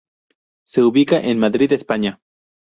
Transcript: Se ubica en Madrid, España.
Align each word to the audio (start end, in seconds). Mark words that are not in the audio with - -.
Se 0.65 0.81
ubica 0.81 1.19
en 1.21 1.37
Madrid, 1.37 1.71
España. 1.73 2.21